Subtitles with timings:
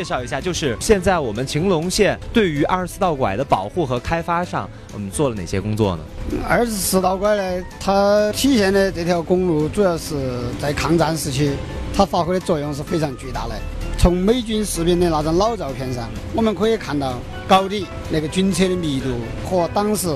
[0.00, 6.02] 介绍一下，就是现在我们晴隆县对于二十四道拐的保护和开发上，我们做了哪些工作呢？
[6.48, 10.14] 二十四道拐呢，它体现的这条公路主要是
[10.58, 11.50] 在抗战时期，
[11.94, 13.54] 它发挥的作用是非常巨大的。
[13.98, 19.10] 从美军士兵的那张老照片上，我们可以看到高地那个军车的密度
[19.44, 20.08] 和当时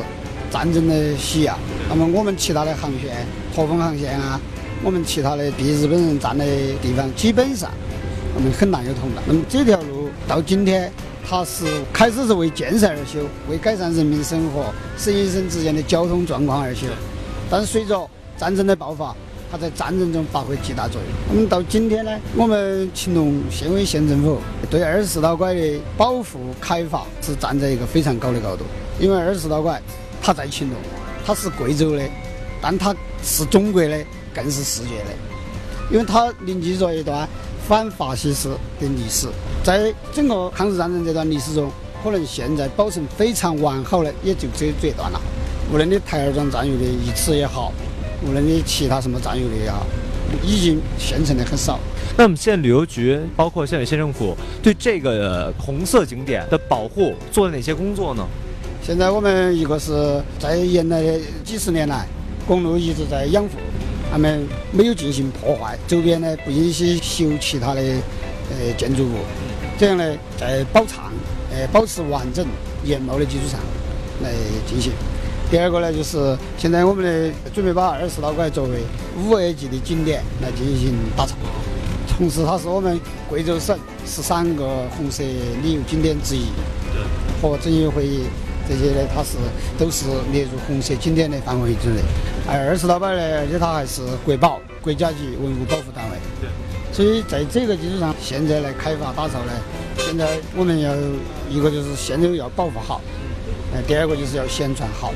[0.50, 1.54] 战争的需要。
[1.90, 4.40] 那么我们其他的航线，驼峰航线啊，
[4.82, 6.42] 我们其他的避日本人站的
[6.80, 7.70] 地方，基本上。
[8.34, 9.22] 我们很难有同的。
[9.26, 10.90] 那么这条路到今天，
[11.24, 16.86] 它是开始是为建设而修，为改善人民生活、省与省之间的交通状况而修。
[17.48, 19.14] 但是随着战争的爆发，
[19.52, 21.10] 它在战争中发挥极大作用。
[21.32, 24.38] 那么到今天呢，我们秦隆县委县政府
[24.68, 26.24] 对二十四道拐的保护
[26.60, 28.64] 开发是站在一个非常高的高度。
[28.98, 29.80] 因为二十四道拐
[30.20, 30.76] 它在秦隆，
[31.24, 32.02] 它是贵州的，
[32.60, 34.04] 但它是中国的，
[34.34, 35.10] 更是世界的，
[35.92, 37.28] 因为它凝聚着一段。
[37.66, 39.26] 反法西斯的历史，
[39.62, 41.70] 在整个抗日战争这段历史中，
[42.02, 45.20] 可能现在保存非常完好的也就只有这一段了。
[45.72, 47.72] 无论你台儿庄战役的遗址也好，
[48.22, 49.86] 无论你其他什么战役的也好，
[50.44, 51.78] 已经现成的很少。
[52.18, 58.26] 那我们县旅游局，包括县委县政府，对这个红色景点的保护做了哪些工作呢？
[58.82, 62.06] 现在我们一个是在原来的几十年来，
[62.46, 63.50] 公路一直在养护。
[64.14, 69.16] 他们没有进行破坏，周边呢不允许修其他的呃建筑物，
[69.76, 71.12] 这样呢在保畅、
[71.50, 72.46] 呃保持完整
[72.84, 73.58] 原貌的基础上
[74.22, 74.30] 来
[74.68, 74.92] 进行。
[75.50, 78.84] 第二个呢就是现在我们的准备把二十道拐作为
[79.18, 81.34] 五 A 级的景点来进行打造，
[82.16, 86.46] 同时它是我们贵州省十三个红色旅游景点之一，
[87.42, 88.20] 和遵义会议。
[88.68, 89.36] 这些呢，它是
[89.78, 92.00] 都是列入红色景点的范围之内。
[92.46, 96.16] 而二十道拐呢，而且它还是国宝、国家级文物保护单位。
[96.92, 99.52] 所以在这个基础上，现在来开发打造呢，
[99.98, 100.94] 现在我们要
[101.50, 103.00] 一个就是现在要保护好，
[103.74, 105.12] 呃，第二个就是要宣传好，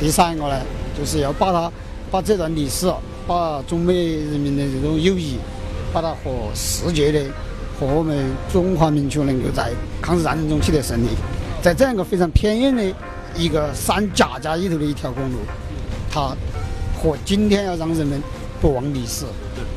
[0.00, 0.60] 第三个呢，
[0.98, 1.70] 就是要把它
[2.10, 2.90] 把这段历史，
[3.26, 5.36] 把中美人民的这种友谊，
[5.92, 7.20] 把它和世界的
[7.78, 9.70] 和我们中华民族能够在
[10.00, 11.08] 抗日战争中取得胜利。
[11.64, 12.94] 在这样一个非常偏远的
[13.34, 15.38] 一个山夹夹里头的一条公路，
[16.12, 16.36] 它
[16.94, 18.20] 和今天要让人们
[18.60, 19.24] 不忘历史，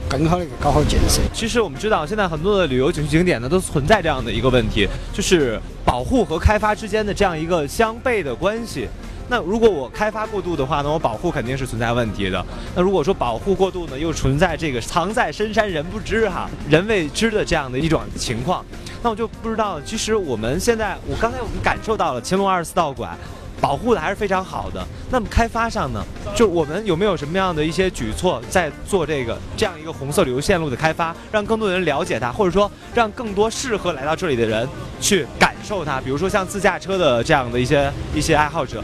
[0.09, 1.21] 更好的搞好建设。
[1.33, 8.85] 其实我们知道，现在很多的旅游景区景点呢，都存在这样的一个问题，就是保护和开发之间的这样一个相悖的关系。
[9.29, 12.45] 那如果我开发过度的话呢，我保护肯定是存在问题的。
[12.75, 18.61] 那如果说保护过度呢，又存在这个藏在深山人不知哈，人未知的这样的一种情况。
[19.03, 23.17] 那我就不知道，其实我们现在，我刚才我们感受到了乾隆二十四道馆
[23.61, 24.85] 保护的还是非常好的。
[25.09, 26.03] 那么开发上呢，
[26.35, 34.67] 就我们有没有什么样的一些举措在做这个这样一个红色旅游线路的开发，让更多的人了解它，或者说让更多适合来到这里的人
[34.99, 36.01] 去感受它？
[36.01, 38.83] 比如说像自驾车的这样的一些一些爱好者。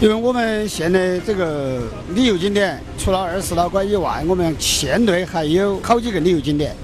[0.00, 1.78] 因为我们现在这个
[2.12, 6.74] 旅游景点，除了二十四道拐以外，我们县内还有好几个旅游景点，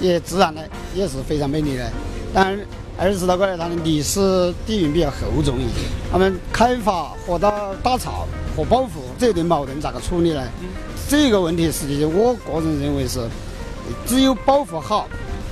[0.00, 0.60] 也自然的
[0.92, 1.88] 也是非常美丽的。
[2.34, 2.58] 但
[2.98, 5.86] 二十四道拐呢，它的历史底蕴比较厚重一些。
[6.10, 7.50] 他们开发和打
[7.82, 10.42] 打造和保护这一对矛盾咋个处理呢？
[11.08, 13.20] 这个问题实际上我个人认为是，
[14.06, 15.06] 只有保护好，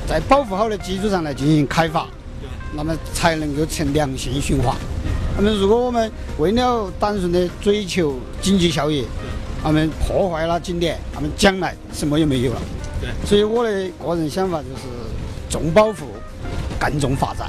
[0.09, 2.07] 在保护好的基础上来进行开发，
[2.75, 4.75] 那么才能够成良性循环。
[5.37, 9.07] 那么，如果我们为了单纯的追求经济效益，
[9.63, 12.61] 他们破坏了景点，他们将来什么也没有了。
[13.01, 14.83] 对，所以我的个人想法就是
[15.49, 16.07] 重保护，
[16.83, 17.49] 更重发展。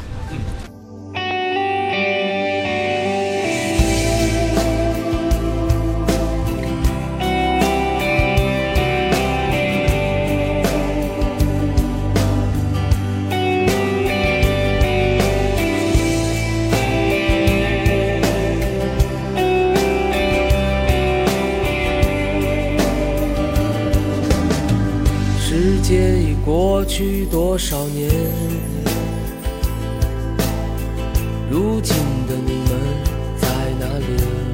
[26.45, 28.09] 过去多少年，
[31.53, 31.95] 如今
[32.25, 32.71] 的你们
[33.39, 33.47] 在
[33.79, 34.52] 哪里？